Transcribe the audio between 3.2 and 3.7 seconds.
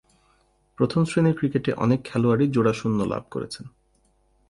করেছেন।